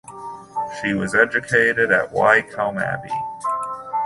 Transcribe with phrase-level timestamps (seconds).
[0.81, 3.13] She was educated at Wycombe Abbey.